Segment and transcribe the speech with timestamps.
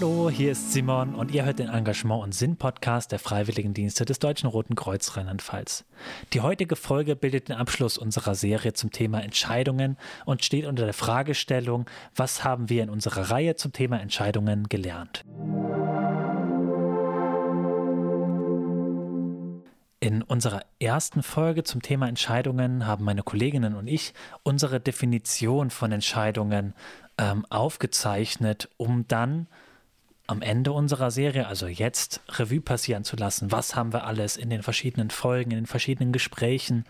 [0.00, 4.48] Hallo, hier ist Simon und ihr hört den Engagement- und Sinn-Podcast der Freiwilligendienste des Deutschen
[4.48, 5.84] Roten Kreuz Rheinland-Pfalz.
[6.32, 10.94] Die heutige Folge bildet den Abschluss unserer Serie zum Thema Entscheidungen und steht unter der
[10.94, 11.84] Fragestellung,
[12.16, 15.22] was haben wir in unserer Reihe zum Thema Entscheidungen gelernt?
[20.00, 24.14] In unserer ersten Folge zum Thema Entscheidungen haben meine Kolleginnen und ich
[24.44, 26.72] unsere Definition von Entscheidungen
[27.18, 29.46] ähm, aufgezeichnet, um dann
[30.30, 33.50] am Ende unserer Serie, also jetzt, Revue passieren zu lassen.
[33.50, 36.84] Was haben wir alles in den verschiedenen Folgen, in den verschiedenen Gesprächen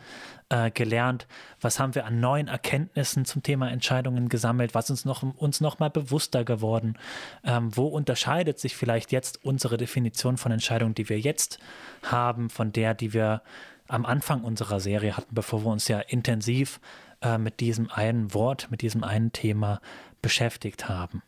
[0.51, 1.27] äh, gelernt?
[1.59, 4.75] Was haben wir an neuen Erkenntnissen zum Thema Entscheidungen gesammelt?
[4.75, 6.99] Was ist noch, uns noch mal bewusster geworden?
[7.43, 11.59] Ähm, wo unterscheidet sich vielleicht jetzt unsere Definition von Entscheidungen, die wir jetzt
[12.03, 13.41] haben, von der, die wir
[13.89, 16.79] am Anfang unserer Serie hatten, bevor wir uns ja intensiv
[17.23, 19.81] äh, mit diesem einen Wort, mit diesem einen Thema
[20.21, 21.23] beschäftigt haben?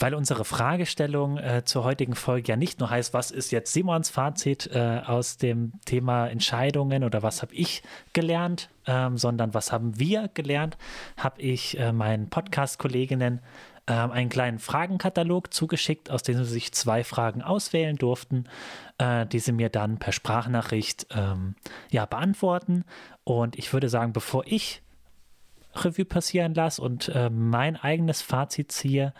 [0.00, 4.10] Weil unsere Fragestellung äh, zur heutigen Folge ja nicht nur heißt, was ist jetzt Simons
[4.10, 9.98] Fazit äh, aus dem Thema Entscheidungen oder was habe ich gelernt, ähm, sondern was haben
[9.98, 10.78] wir gelernt,
[11.16, 13.40] habe ich äh, meinen Podcast-Kolleginnen
[13.86, 18.44] ähm, einen kleinen Fragenkatalog zugeschickt, aus dem sie sich zwei Fragen auswählen durften,
[18.98, 21.56] äh, die sie mir dann per Sprachnachricht ähm,
[21.90, 22.84] ja, beantworten.
[23.24, 24.82] Und ich würde sagen, bevor ich
[25.74, 29.12] Revue passieren lasse und äh, mein eigenes Fazit ziehe,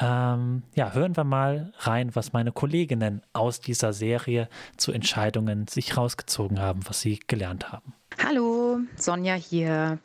[0.00, 5.96] ähm, ja, hören wir mal rein, was meine Kolleginnen aus dieser Serie zu Entscheidungen sich
[5.96, 7.92] rausgezogen haben, was sie gelernt haben.
[8.24, 9.98] Hallo, Sonja hier.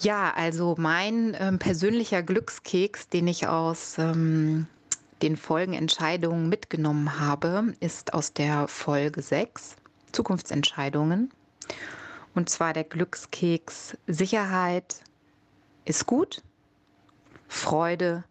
[0.00, 4.66] Ja, also mein ähm, persönlicher Glückskeks, den ich aus ähm,
[5.22, 9.76] den Folgenentscheidungen mitgenommen habe, ist aus der Folge 6,
[10.12, 11.30] Zukunftsentscheidungen.
[12.34, 15.00] Und zwar der Glückskeks Sicherheit
[15.84, 16.42] ist gut,
[17.46, 18.24] Freude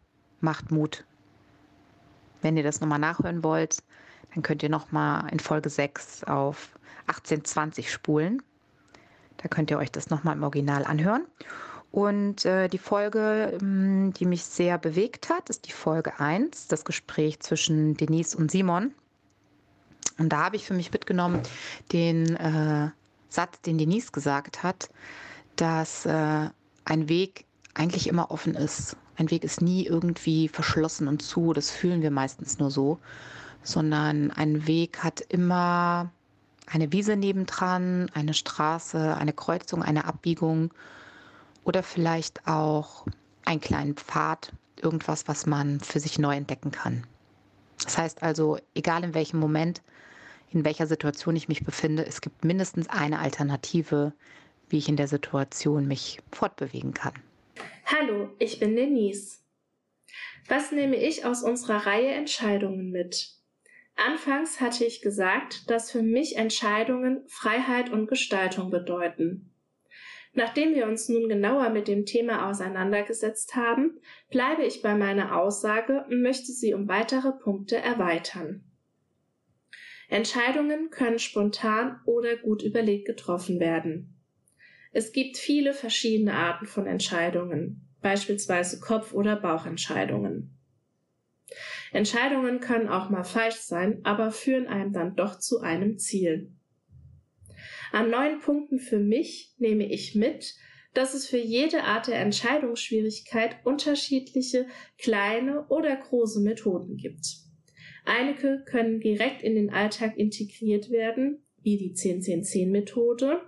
[0.44, 1.06] macht Mut.
[2.42, 3.84] Wenn ihr das nochmal nachhören wollt,
[4.34, 6.78] dann könnt ihr nochmal in Folge 6 auf
[7.08, 8.42] 1820 spulen.
[9.38, 11.26] Da könnt ihr euch das nochmal im Original anhören.
[11.92, 16.86] Und äh, die Folge, ähm, die mich sehr bewegt hat, ist die Folge 1, das
[16.86, 18.94] Gespräch zwischen Denise und Simon.
[20.18, 21.42] Und da habe ich für mich mitgenommen
[21.92, 22.90] den äh,
[23.30, 24.90] Satz, den Denise gesagt hat,
[25.56, 26.50] dass äh,
[26.86, 28.98] ein Weg eigentlich immer offen ist.
[29.16, 33.00] Ein Weg ist nie irgendwie verschlossen und zu, das fühlen wir meistens nur so,
[33.62, 36.12] sondern ein Weg hat immer
[36.68, 40.74] eine Wiese nebendran, eine Straße, eine Kreuzung, eine Abbiegung
[41.64, 43.06] oder vielleicht auch
[43.46, 47.06] einen kleinen Pfad, irgendwas, was man für sich neu entdecken kann.
[47.84, 49.82] Das heißt also, egal in welchem Moment,
[50.50, 54.14] in welcher Situation ich mich befinde, es gibt mindestens eine Alternative,
[54.70, 57.14] wie ich in der Situation mich fortbewegen kann.
[57.96, 59.38] Hallo, ich bin Denise.
[60.48, 63.36] Was nehme ich aus unserer Reihe Entscheidungen mit?
[63.96, 69.52] Anfangs hatte ich gesagt, dass für mich Entscheidungen Freiheit und Gestaltung bedeuten.
[70.34, 74.00] Nachdem wir uns nun genauer mit dem Thema auseinandergesetzt haben,
[74.32, 78.64] bleibe ich bei meiner Aussage und möchte sie um weitere Punkte erweitern.
[80.10, 84.13] Entscheidungen können spontan oder gut überlegt getroffen werden.
[84.94, 90.56] Es gibt viele verschiedene Arten von Entscheidungen, beispielsweise Kopf- oder Bauchentscheidungen.
[91.92, 96.52] Entscheidungen können auch mal falsch sein, aber führen einem dann doch zu einem Ziel.
[97.92, 100.56] An neun Punkten für mich nehme ich mit,
[100.94, 104.68] dass es für jede Art der Entscheidungsschwierigkeit unterschiedliche
[105.00, 107.26] kleine oder große Methoden gibt.
[108.06, 113.42] Einige können direkt in den Alltag integriert werden, wie die 10-10-10-Methode,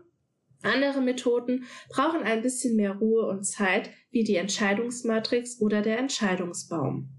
[0.66, 7.10] andere Methoden brauchen ein bisschen mehr Ruhe und Zeit, wie die Entscheidungsmatrix oder der Entscheidungsbaum.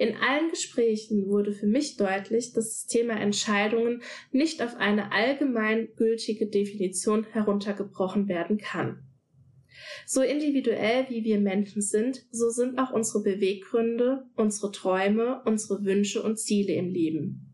[0.00, 4.02] In allen Gesprächen wurde für mich deutlich, dass das Thema Entscheidungen
[4.32, 9.02] nicht auf eine allgemein gültige Definition heruntergebrochen werden kann.
[10.06, 16.22] So individuell wie wir Menschen sind, so sind auch unsere Beweggründe, unsere Träume, unsere Wünsche
[16.22, 17.49] und Ziele im Leben.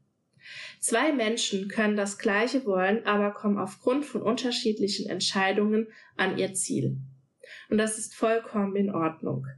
[0.87, 6.99] Zwei Menschen können das Gleiche wollen, aber kommen aufgrund von unterschiedlichen Entscheidungen an ihr Ziel.
[7.69, 9.49] Und das ist vollkommen in Ordnung.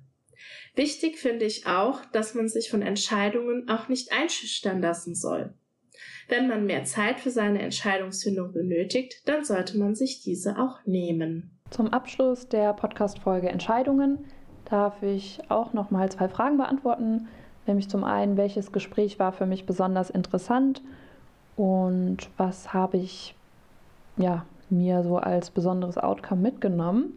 [0.75, 5.53] Wichtig finde ich auch, dass man sich von Entscheidungen auch nicht einschüchtern lassen soll.
[6.29, 11.59] Wenn man mehr Zeit für seine Entscheidungsfindung benötigt, dann sollte man sich diese auch nehmen.
[11.69, 14.25] Zum Abschluss der Podcast-Folge Entscheidungen
[14.65, 17.29] darf ich auch noch mal zwei Fragen beantworten.
[17.67, 20.81] Nämlich zum einen, welches Gespräch war für mich besonders interessant
[21.59, 23.35] und was habe ich
[24.17, 27.13] ja, mir so als besonderes Outcome mitgenommen.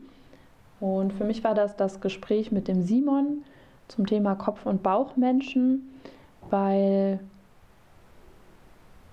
[0.80, 3.44] Und für mich war das das Gespräch mit dem Simon
[3.88, 5.94] zum Thema Kopf- und Bauchmenschen,
[6.50, 7.20] weil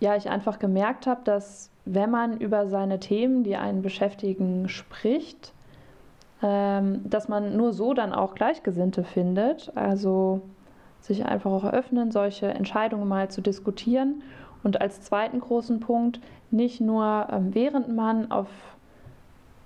[0.00, 5.52] ja, ich einfach gemerkt habe, dass wenn man über seine Themen, die einen beschäftigen, spricht,
[6.42, 9.72] ähm, dass man nur so dann auch Gleichgesinnte findet.
[9.74, 10.40] Also
[11.00, 14.22] sich einfach auch öffnen, solche Entscheidungen mal zu diskutieren.
[14.62, 16.20] Und als zweiten großen Punkt,
[16.50, 18.48] nicht nur ähm, während man auf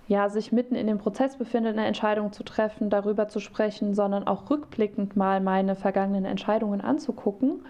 [0.08, 4.26] ja, sich mitten in dem Prozess befindet, eine Entscheidung zu treffen, darüber zu sprechen, sondern
[4.26, 7.64] auch rückblickend mal meine vergangenen Entscheidungen anzugucken,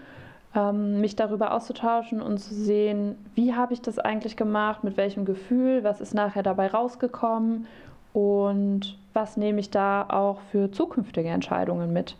[0.55, 5.25] ähm, mich darüber auszutauschen und zu sehen, wie habe ich das eigentlich gemacht, mit welchem
[5.25, 7.67] Gefühl, was ist nachher dabei rausgekommen
[8.13, 12.17] und was nehme ich da auch für zukünftige Entscheidungen mit.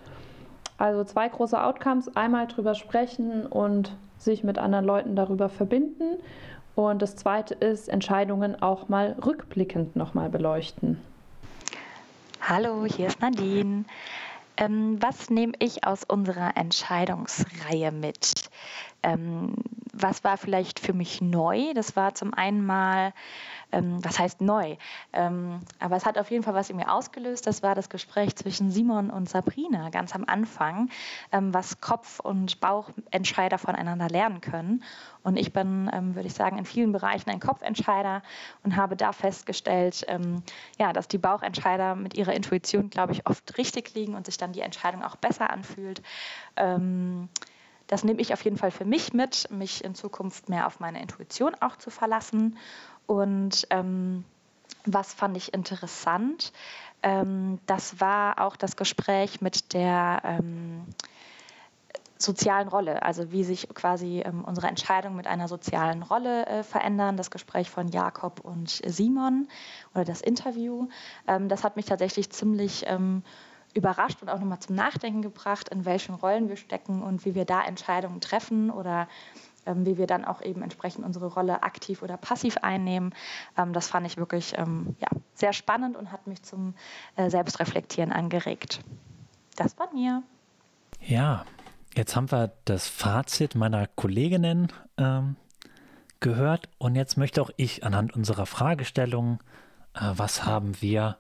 [0.78, 6.18] Also zwei große Outcomes, einmal drüber sprechen und sich mit anderen Leuten darüber verbinden
[6.76, 11.00] und das zweite ist, Entscheidungen auch mal rückblickend nochmal beleuchten.
[12.42, 13.86] Hallo, hier ist Nadine.
[14.58, 18.50] Ähm, was nehme ich aus unserer Entscheidungsreihe mit?
[19.04, 19.56] Ähm,
[19.94, 21.74] was war vielleicht für mich neu?
[21.74, 23.14] Das war zum einen mal
[23.74, 24.78] ähm, was heißt neu?
[25.12, 27.48] Ähm, aber es hat auf jeden Fall was in mir ausgelöst.
[27.48, 30.90] Das war das Gespräch zwischen Simon und Sabrina ganz am Anfang,
[31.32, 34.84] ähm, was Kopf- und Bauchentscheider voneinander lernen können.
[35.24, 38.22] Und ich bin, ähm, würde ich sagen, in vielen Bereichen ein Kopfentscheider
[38.64, 40.44] und habe da festgestellt, ähm,
[40.78, 44.54] ja, dass die Bauchentscheider mit ihrer Intuition, glaube ich, oft richtig liegen und sich dann
[44.54, 46.02] die Entscheidung auch besser anfühlt.
[46.56, 47.30] Ähm,
[47.94, 51.00] das nehme ich auf jeden Fall für mich mit, mich in Zukunft mehr auf meine
[51.00, 52.58] Intuition auch zu verlassen
[53.06, 54.26] und ähm,
[54.86, 56.54] was fand ich interessant?
[57.04, 60.88] Ähm, das war auch das Gespräch mit der ähm,
[62.18, 67.16] sozialen Rolle, also wie sich quasi ähm, unsere Entscheidungen mit einer sozialen Rolle äh, verändern.
[67.16, 69.48] Das Gespräch von Jakob und Simon
[69.94, 70.88] oder das Interview.
[71.28, 73.22] Ähm, das hat mich tatsächlich ziemlich ähm,
[73.74, 77.46] überrascht und auch nochmal zum Nachdenken gebracht, in welchen Rollen wir stecken und wie wir
[77.46, 79.08] da Entscheidungen treffen oder
[79.66, 83.14] ähm, wie wir dann auch eben entsprechend unsere Rolle aktiv oder passiv einnehmen.
[83.58, 86.76] Ähm, das fand ich wirklich ähm, ja, sehr spannend und hat mich zum
[87.16, 88.82] äh, Selbstreflektieren angeregt.
[89.56, 90.24] Das war mir.
[91.00, 91.46] Ja,
[91.96, 95.36] jetzt haben wir das Fazit meiner Kolleginnen ähm,
[96.20, 99.40] gehört und jetzt möchte auch ich anhand unserer Fragestellung,
[99.94, 101.18] äh, was haben wir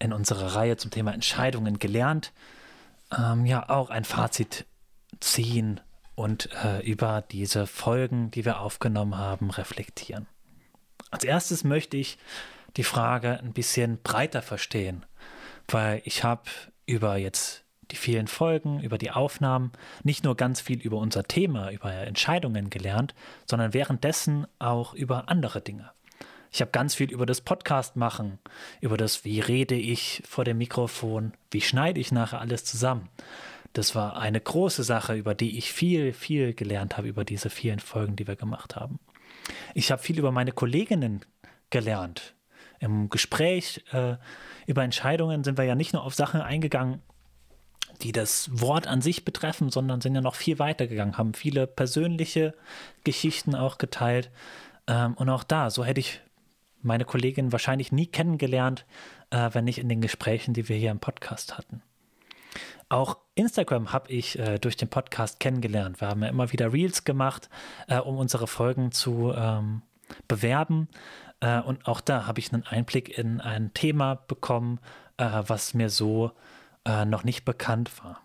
[0.00, 2.32] in unserer Reihe zum Thema Entscheidungen gelernt,
[3.16, 4.66] ähm, ja auch ein Fazit
[5.20, 5.80] ziehen
[6.14, 10.26] und äh, über diese Folgen, die wir aufgenommen haben, reflektieren.
[11.10, 12.18] Als erstes möchte ich
[12.76, 15.04] die Frage ein bisschen breiter verstehen,
[15.68, 16.42] weil ich habe
[16.86, 19.72] über jetzt die vielen Folgen, über die Aufnahmen
[20.04, 23.14] nicht nur ganz viel über unser Thema, über Entscheidungen gelernt,
[23.46, 25.90] sondern währenddessen auch über andere Dinge.
[26.52, 28.38] Ich habe ganz viel über das Podcast machen,
[28.80, 33.08] über das, wie rede ich vor dem Mikrofon, wie schneide ich nachher alles zusammen.
[33.72, 37.78] Das war eine große Sache, über die ich viel, viel gelernt habe, über diese vielen
[37.78, 38.98] Folgen, die wir gemacht haben.
[39.74, 41.24] Ich habe viel über meine Kolleginnen
[41.70, 42.34] gelernt.
[42.80, 44.16] Im Gespräch äh,
[44.66, 47.00] über Entscheidungen sind wir ja nicht nur auf Sachen eingegangen,
[48.02, 51.66] die das Wort an sich betreffen, sondern sind ja noch viel weiter gegangen, haben viele
[51.66, 52.54] persönliche
[53.04, 54.30] Geschichten auch geteilt.
[54.86, 56.20] Ähm, und auch da, so hätte ich
[56.82, 58.86] meine Kollegin wahrscheinlich nie kennengelernt,
[59.30, 61.82] äh, wenn nicht in den Gesprächen, die wir hier im Podcast hatten.
[62.88, 66.00] Auch Instagram habe ich äh, durch den Podcast kennengelernt.
[66.00, 67.48] Wir haben ja immer wieder Reels gemacht,
[67.86, 69.82] äh, um unsere Folgen zu ähm,
[70.26, 70.88] bewerben.
[71.40, 74.80] Äh, und auch da habe ich einen Einblick in ein Thema bekommen,
[75.16, 76.32] äh, was mir so
[76.84, 78.20] äh, noch nicht bekannt war.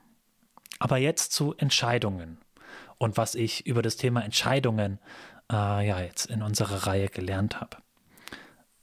[0.80, 2.40] Aber jetzt zu Entscheidungen
[2.98, 5.00] und was ich über das Thema Entscheidungen
[5.48, 7.78] ja jetzt in unserer Reihe gelernt habe.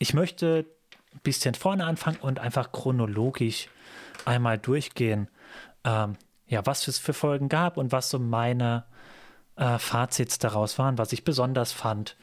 [0.02, 0.66] Ich möchte
[1.14, 3.68] ein bisschen vorne anfangen und einfach chronologisch
[4.24, 5.28] einmal durchgehen,
[5.84, 6.16] ähm,
[6.48, 8.84] ja, was es für Folgen gab und was so meine
[9.54, 12.16] äh, Fazits daraus waren, was ich besonders fand.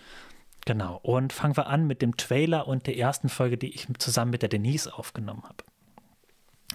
[0.66, 1.00] Genau.
[1.04, 4.42] Und fangen wir an mit dem Trailer und der ersten Folge, die ich zusammen mit
[4.42, 5.64] der Denise aufgenommen habe.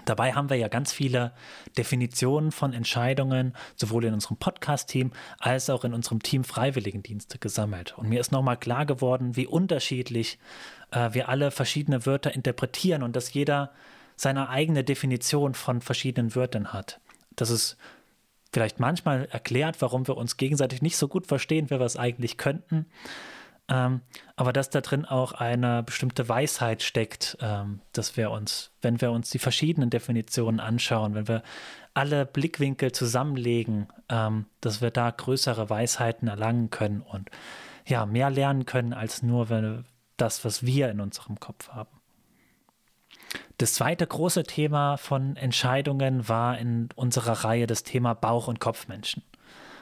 [0.05, 1.33] Dabei haben wir ja ganz viele
[1.79, 7.97] Definitionen von Entscheidungen, sowohl in unserem Podcast-Team als auch in unserem Team Freiwilligendienste gesammelt.
[7.97, 10.39] Und mir ist nochmal klar geworden, wie unterschiedlich
[10.91, 13.73] äh, wir alle verschiedene Wörter interpretieren und dass jeder
[14.17, 17.01] seine eigene Definition von verschiedenen Wörtern hat.
[17.37, 17.77] Das ist
[18.53, 22.37] vielleicht manchmal erklärt, warum wir uns gegenseitig nicht so gut verstehen, wie wir es eigentlich
[22.37, 22.87] könnten.
[23.69, 24.03] Ähm,
[24.37, 29.11] aber dass da drin auch eine bestimmte Weisheit steckt, ähm, dass wir uns, wenn wir
[29.11, 31.43] uns die verschiedenen Definitionen anschauen, wenn wir
[31.95, 37.31] alle Blickwinkel zusammenlegen, ähm, dass wir da größere Weisheiten erlangen können und
[37.87, 39.85] ja, mehr lernen können als nur wenn,
[40.17, 42.01] das, was wir in unserem Kopf haben.
[43.59, 49.23] das zweite große Thema von Entscheidungen war in unserer Reihe das Thema Bauch- und Kopfmenschen.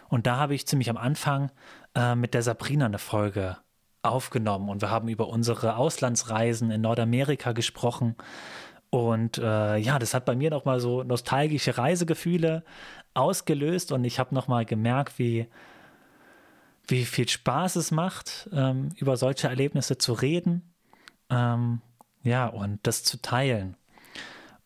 [0.09, 1.51] Und da habe ich ziemlich am Anfang
[1.95, 3.57] äh, mit der Sabrina eine Folge
[4.03, 8.17] aufgenommen und wir haben über unsere Auslandsreisen in Nordamerika gesprochen.
[8.91, 12.63] Und äh, ja, das hat bei mir nochmal so nostalgische Reisegefühle
[13.15, 15.47] ausgelöst und ich habe nochmal gemerkt, wie,
[16.89, 20.75] wie viel Spaß es macht, ähm, über solche Erlebnisse zu reden.
[21.31, 21.81] Ähm,
[22.23, 23.77] ja, und das zu teilen.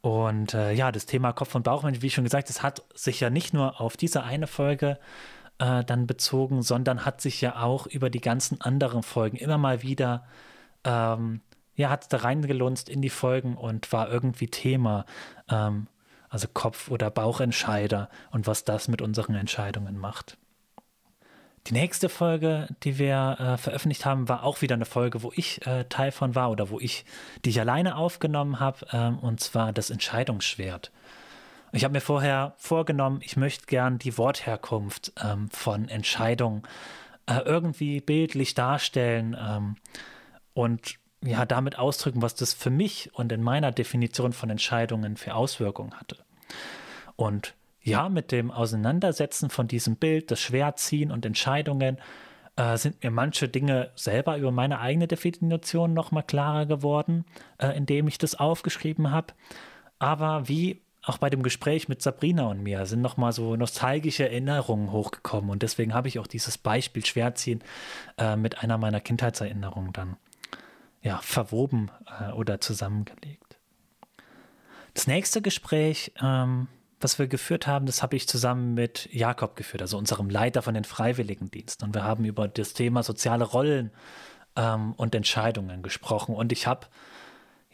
[0.00, 3.30] Und äh, ja, das Thema Kopf- und Bauchmensch, wie schon gesagt, es hat sich ja
[3.30, 8.10] nicht nur auf diese eine Folge äh, dann bezogen, sondern hat sich ja auch über
[8.10, 10.26] die ganzen anderen Folgen immer mal wieder,
[10.84, 11.40] ähm,
[11.74, 15.06] ja, hat da reingelunzt in die Folgen und war irgendwie Thema.
[15.48, 15.88] Ähm,
[16.28, 20.36] also Kopf- oder Bauchentscheider und was das mit unseren Entscheidungen macht.
[21.66, 25.66] Die nächste Folge, die wir äh, veröffentlicht haben, war auch wieder eine Folge, wo ich
[25.66, 27.04] äh, Teil von war oder wo ich,
[27.44, 30.92] die ich alleine aufgenommen habe, ähm, und zwar das Entscheidungsschwert.
[31.72, 36.62] Ich habe mir vorher vorgenommen, ich möchte gern die Wortherkunft ähm, von Entscheidungen
[37.26, 39.76] äh, irgendwie bildlich darstellen ähm,
[40.54, 45.34] und ja, damit ausdrücken, was das für mich und in meiner Definition von Entscheidungen für
[45.34, 46.18] Auswirkungen hatte.
[47.16, 51.98] Und ja, mit dem Auseinandersetzen von diesem Bild, das Schwerziehen und Entscheidungen,
[52.56, 57.24] äh, sind mir manche Dinge selber über meine eigene Definition nochmal klarer geworden,
[57.58, 59.34] äh, indem ich das aufgeschrieben habe.
[59.98, 64.92] Aber wie auch bei dem Gespräch mit Sabrina und mir sind nochmal so nostalgische Erinnerungen
[64.92, 67.62] hochgekommen und deswegen habe ich auch dieses Beispiel Schwerziehen
[68.18, 70.16] äh, mit einer meiner Kindheitserinnerungen dann
[71.02, 73.56] ja, verwoben äh, oder zusammengelegt.
[74.94, 76.68] Das nächste Gespräch ähm,
[77.00, 80.74] was wir geführt haben, das habe ich zusammen mit Jakob geführt, also unserem Leiter von
[80.74, 81.86] den Freiwilligendiensten.
[81.86, 83.90] Und wir haben über das Thema soziale Rollen
[84.56, 86.34] ähm, und Entscheidungen gesprochen.
[86.34, 86.86] Und ich habe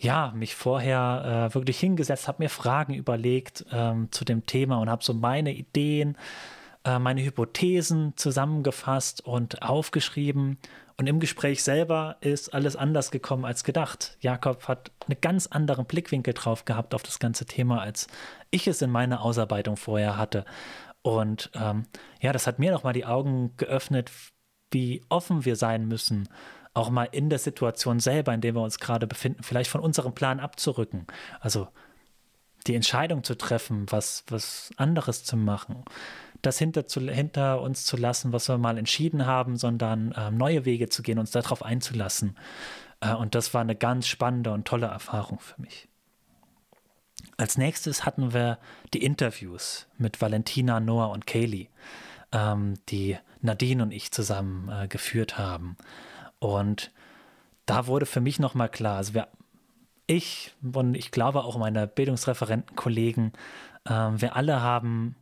[0.03, 4.91] ja mich vorher äh, wirklich hingesetzt, habe mir Fragen überlegt ähm, zu dem Thema und
[4.91, 6.17] habe so meine Ideen,
[6.85, 10.59] äh, meine Hypothesen zusammengefasst und aufgeschrieben
[10.97, 14.17] und im Gespräch selber ist alles anders gekommen als gedacht.
[14.21, 18.07] Jakob hat einen ganz anderen Blickwinkel drauf gehabt auf das ganze Thema, als
[18.51, 20.45] ich es in meiner Ausarbeitung vorher hatte.
[21.03, 21.87] Und ähm,
[22.21, 24.13] ja, das hat mir nochmal die Augen geöffnet,
[24.71, 26.29] wie offen wir sein müssen,
[26.75, 30.15] auch mal in der Situation selber, in der wir uns gerade befinden, vielleicht von unserem
[30.15, 31.07] Plan abzurücken.
[31.41, 31.69] Also
[32.67, 35.85] die Entscheidung zu treffen, was, was anderes zu machen
[36.43, 40.65] das hinter, zu, hinter uns zu lassen, was wir mal entschieden haben, sondern äh, neue
[40.65, 42.37] Wege zu gehen, uns darauf einzulassen.
[43.01, 45.89] Äh, und das war eine ganz spannende und tolle Erfahrung für mich.
[47.37, 48.59] Als nächstes hatten wir
[48.93, 51.69] die Interviews mit Valentina, Noah und Kaylee,
[52.33, 55.77] ähm, die Nadine und ich zusammen äh, geführt haben.
[56.43, 56.91] Und
[57.67, 59.29] da wurde für mich nochmal klar, also wir,
[60.09, 63.33] ich und ich glaube auch meine Bildungsreferentenkollegen,
[63.85, 65.15] äh, wir alle haben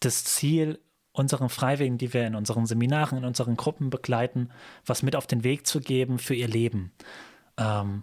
[0.00, 0.80] das Ziel,
[1.12, 4.50] unseren Freiwilligen, die wir in unseren Seminaren, in unseren Gruppen begleiten,
[4.84, 6.92] was mit auf den Weg zu geben für ihr Leben.
[7.56, 8.02] Ähm,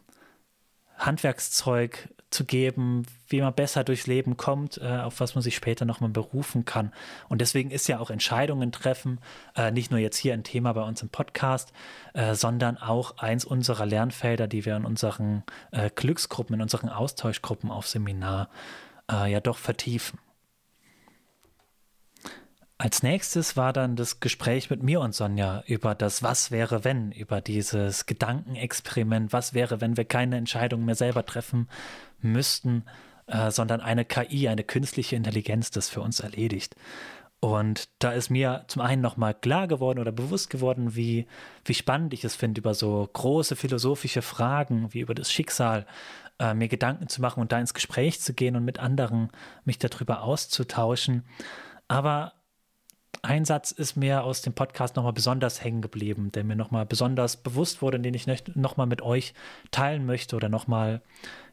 [0.98, 5.86] Handwerkszeug zu geben, wie man besser durchs Leben kommt, äh, auf was man sich später
[5.86, 6.92] nochmal berufen kann.
[7.30, 9.20] Und deswegen ist ja auch Entscheidungen treffen,
[9.56, 11.72] äh, nicht nur jetzt hier ein Thema bei uns im Podcast,
[12.14, 17.72] äh, sondern auch eins unserer Lernfelder, die wir in unseren äh, Glücksgruppen, in unseren Austauschgruppen
[17.72, 18.50] auf Seminar
[19.10, 20.20] äh, ja doch vertiefen.
[22.78, 27.14] Als nächstes war dann das Gespräch mit mir und Sonja über das Was wäre wenn,
[27.14, 31.70] über dieses Gedankenexperiment, was wäre, wenn wir keine Entscheidung mehr selber treffen
[32.20, 32.86] müssten,
[33.28, 36.76] äh, sondern eine KI, eine künstliche Intelligenz das für uns erledigt.
[37.40, 41.28] Und da ist mir zum einen nochmal klar geworden oder bewusst geworden, wie,
[41.64, 45.86] wie spannend ich es finde, über so große philosophische Fragen wie über das Schicksal
[46.40, 49.30] äh, mir Gedanken zu machen und da ins Gespräch zu gehen und mit anderen
[49.64, 51.24] mich darüber auszutauschen.
[51.88, 52.34] Aber
[53.22, 57.38] ein Satz ist mir aus dem Podcast nochmal besonders hängen geblieben, der mir nochmal besonders
[57.38, 59.34] bewusst wurde, den ich nochmal mit euch
[59.72, 61.02] teilen möchte oder nochmal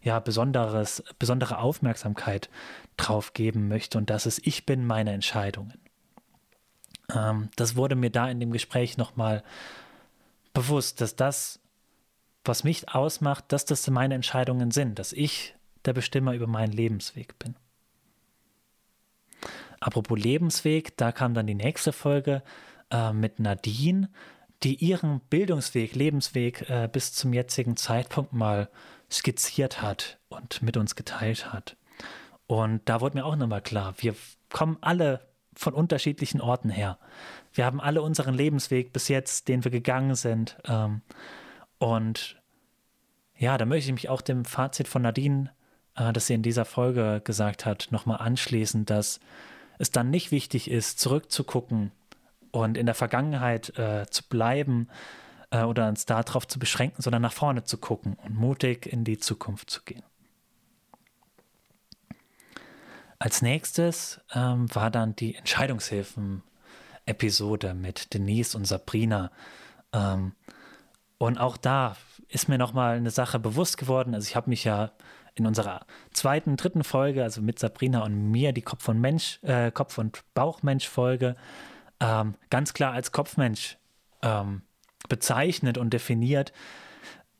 [0.02, 2.48] ja, besonderes, besondere Aufmerksamkeit
[2.96, 3.98] drauf geben möchte.
[3.98, 5.80] Und das ist, ich bin meine Entscheidungen.
[7.14, 9.42] Ähm, das wurde mir da in dem Gespräch nochmal
[10.54, 11.60] bewusst, dass das,
[12.44, 15.54] was mich ausmacht, dass das meine Entscheidungen sind, dass ich
[15.84, 17.54] der Bestimmer über meinen Lebensweg bin.
[19.82, 22.42] Apropos Lebensweg, da kam dann die nächste Folge
[22.90, 24.08] äh, mit Nadine,
[24.62, 28.68] die ihren Bildungsweg, Lebensweg äh, bis zum jetzigen Zeitpunkt mal
[29.10, 31.76] skizziert hat und mit uns geteilt hat.
[32.46, 34.14] Und da wurde mir auch nochmal klar, wir
[34.50, 36.98] kommen alle von unterschiedlichen Orten her.
[37.52, 40.56] Wir haben alle unseren Lebensweg bis jetzt, den wir gegangen sind.
[40.64, 41.02] Ähm,
[41.78, 42.40] und
[43.36, 45.50] ja, da möchte ich mich auch dem Fazit von Nadine,
[45.96, 49.18] äh, das sie in dieser Folge gesagt hat, nochmal anschließen, dass
[49.78, 51.90] es dann nicht wichtig ist, zurückzugucken
[52.50, 54.88] und in der Vergangenheit äh, zu bleiben
[55.50, 59.18] äh, oder uns darauf zu beschränken, sondern nach vorne zu gucken und mutig in die
[59.18, 60.02] Zukunft zu gehen.
[63.18, 69.30] Als nächstes ähm, war dann die Entscheidungshilfen-Episode mit Denise und Sabrina.
[69.92, 70.32] Ähm,
[71.18, 74.16] und auch da ist mir nochmal eine Sache bewusst geworden.
[74.16, 74.90] Also ich habe mich ja
[75.34, 79.70] in unserer zweiten, dritten Folge, also mit Sabrina und mir, die Kopf- und Mensch, äh,
[79.70, 81.36] Kopf- und Bauchmensch-Folge,
[82.00, 83.78] ähm, ganz klar als Kopfmensch
[84.22, 84.62] ähm,
[85.08, 86.52] bezeichnet und definiert.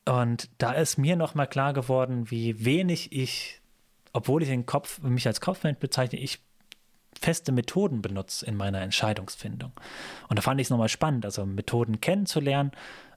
[0.05, 3.63] Und da ist mir nochmal klar geworden, wie wenig ich
[4.13, 6.41] obwohl ich den Kopf, mich als Kopfmensch bezeichne, ich
[7.19, 9.73] feste Methoden benutze in meiner Entscheidungsfindung.
[10.29, 12.73] Und da fand ich es nochmal spannend, also Methoden kennenzulernen,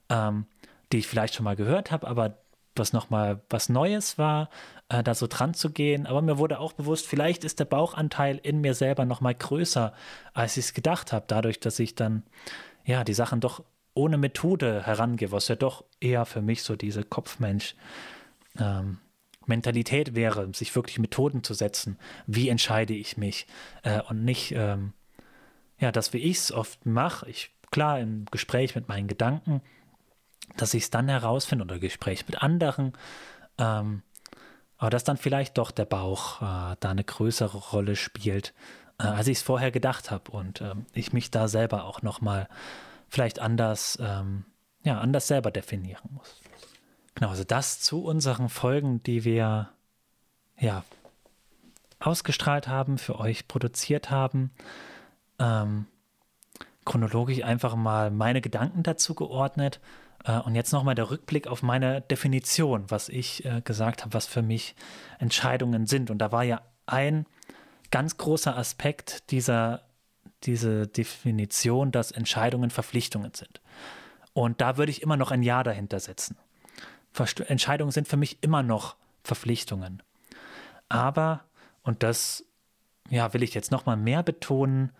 [0.08, 0.46] ähm,
[0.92, 2.38] die ich vielleicht schon mal gehört habe, aber
[2.78, 4.50] was nochmal was Neues war,
[4.88, 6.06] äh, da so dran zu gehen.
[6.06, 9.92] Aber mir wurde auch bewusst, vielleicht ist der Bauchanteil in mir selber nochmal größer,
[10.34, 12.22] als ich es gedacht habe, dadurch, dass ich dann
[12.84, 13.64] ja die Sachen doch
[13.94, 17.74] ohne Methode herangehe, was ja doch eher für mich so diese Kopfmensch
[18.58, 18.98] ähm,
[19.46, 21.98] Mentalität wäre, sich wirklich Methoden zu setzen.
[22.26, 23.46] Wie entscheide ich mich?
[23.82, 24.92] Äh, und nicht, ähm,
[25.78, 29.62] ja, das, wie ich es oft mache, ich, klar, im Gespräch mit meinen Gedanken,
[30.56, 32.92] dass ich es dann herausfinde oder Gespräch mit anderen,
[33.58, 34.02] ähm,
[34.78, 38.52] aber dass dann vielleicht doch der Bauch äh, da eine größere Rolle spielt,
[38.98, 42.48] äh, als ich es vorher gedacht habe und ähm, ich mich da selber auch nochmal
[43.08, 44.44] vielleicht anders, ähm,
[44.82, 46.40] ja, anders selber definieren muss.
[47.14, 49.70] Genau, also das zu unseren Folgen, die wir
[50.58, 50.84] ja
[51.98, 54.50] ausgestrahlt haben, für euch produziert haben.
[55.38, 55.86] Ähm,
[56.84, 59.80] chronologisch einfach mal meine Gedanken dazu geordnet.
[60.26, 64.26] Äh, und jetzt nochmal der Rückblick auf meine Definition, was ich äh, gesagt habe, was
[64.26, 64.74] für mich
[65.18, 66.10] Entscheidungen sind.
[66.10, 67.26] Und da war ja ein
[67.90, 69.82] ganz großer Aspekt dieser
[70.42, 73.60] diese Definition, dass Entscheidungen Verpflichtungen sind.
[74.32, 76.36] Und da würde ich immer noch ein Ja dahinter setzen.
[77.46, 80.02] Entscheidungen sind für mich immer noch Verpflichtungen.
[80.88, 81.44] Aber,
[81.82, 82.44] und das
[83.08, 84.92] ja, will ich jetzt nochmal mehr betonen,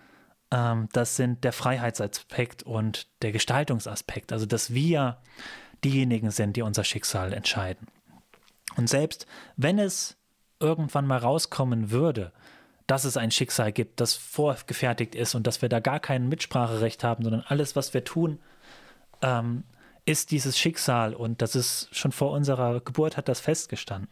[0.50, 4.32] ähm, das sind der Freiheitsaspekt und der Gestaltungsaspekt.
[4.32, 5.18] Also, dass wir
[5.84, 7.86] diejenigen sind, die unser Schicksal entscheiden.
[8.76, 10.16] Und selbst wenn es
[10.60, 12.32] irgendwann mal rauskommen würde,
[12.86, 17.02] dass es ein Schicksal gibt, das vorgefertigt ist und dass wir da gar kein Mitspracherecht
[17.02, 18.38] haben, sondern alles, was wir tun,
[19.22, 19.64] ähm,
[20.04, 24.08] ist dieses Schicksal und das ist schon vor unserer Geburt hat das festgestanden.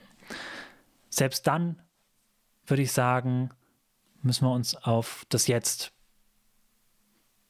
[1.08, 1.80] Selbst dann
[2.66, 3.50] würde ich sagen,
[4.22, 5.93] müssen wir uns auf das Jetzt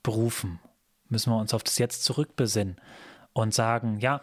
[0.05, 0.61] berufen,
[1.09, 2.77] müssen wir uns auf das Jetzt zurückbesinnen
[3.33, 4.21] und sagen, ja,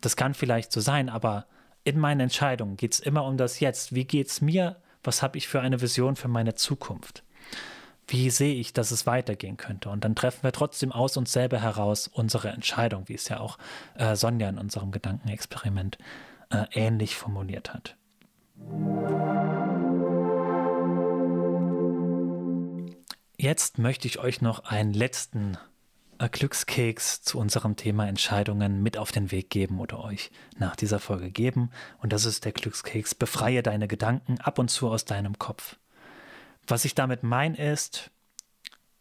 [0.00, 1.46] das kann vielleicht so sein, aber
[1.84, 3.94] in meinen Entscheidungen geht es immer um das Jetzt.
[3.94, 4.76] Wie geht es mir?
[5.04, 7.22] Was habe ich für eine Vision für meine Zukunft?
[8.10, 9.88] wie sehe ich, dass es weitergehen könnte.
[9.88, 13.58] Und dann treffen wir trotzdem aus uns selber heraus unsere Entscheidung, wie es ja auch
[13.94, 15.98] äh, Sonja in unserem Gedankenexperiment
[16.50, 17.96] äh, ähnlich formuliert hat.
[23.40, 25.56] Jetzt möchte ich euch noch einen letzten
[26.18, 30.98] äh, Glückskeks zu unserem Thema Entscheidungen mit auf den Weg geben oder euch nach dieser
[30.98, 31.70] Folge geben.
[32.02, 33.14] Und das ist der Glückskeks.
[33.14, 35.78] Befreie deine Gedanken ab und zu aus deinem Kopf.
[36.66, 38.10] Was ich damit meine ist,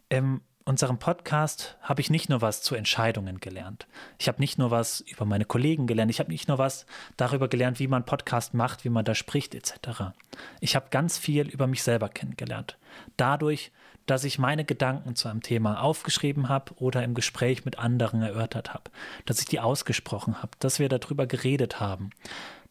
[0.07, 3.87] in unserem Podcast habe ich nicht nur was zu Entscheidungen gelernt.
[4.17, 6.11] Ich habe nicht nur was über meine Kollegen gelernt.
[6.11, 6.85] Ich habe nicht nur was
[7.17, 10.13] darüber gelernt, wie man Podcast macht, wie man da spricht, etc.
[10.59, 12.77] Ich habe ganz viel über mich selber kennengelernt.
[13.17, 13.71] Dadurch,
[14.05, 18.73] dass ich meine Gedanken zu einem Thema aufgeschrieben habe oder im Gespräch mit anderen erörtert
[18.73, 18.91] habe,
[19.25, 22.11] dass ich die ausgesprochen habe, dass wir darüber geredet haben,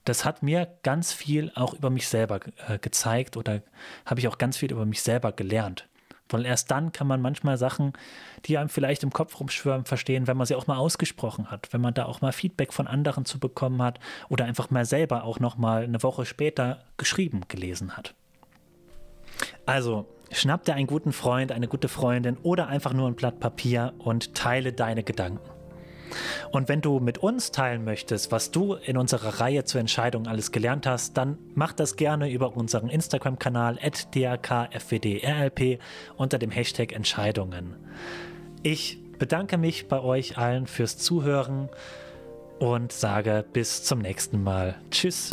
[0.05, 3.62] das hat mir ganz viel auch über mich selber äh, gezeigt oder
[4.07, 5.88] habe ich auch ganz viel über mich selber gelernt.
[6.31, 7.93] Weil erst dann kann man manchmal Sachen,
[8.45, 11.81] die einem vielleicht im Kopf rumschwören, verstehen, wenn man sie auch mal ausgesprochen hat, wenn
[11.81, 15.41] man da auch mal Feedback von anderen zu bekommen hat oder einfach mal selber auch
[15.41, 18.14] noch mal eine Woche später geschrieben gelesen hat.
[19.67, 23.95] Also schnapp dir einen guten Freund, eine gute Freundin oder einfach nur ein Blatt Papier
[23.99, 25.58] und teile deine Gedanken.
[26.53, 30.53] Und wenn du mit uns teilen möchtest, was du in unserer Reihe zur Entscheidung alles
[30.53, 33.79] gelernt hast, dann mach das gerne über unseren Instagram-Kanal
[34.14, 35.79] @drkfwdrlp
[36.16, 37.77] unter dem Hashtag Entscheidungen.
[38.62, 41.68] Ich bedanke mich bei euch allen fürs Zuhören
[42.59, 44.77] und sage bis zum nächsten Mal.
[44.90, 45.31] Tschüss.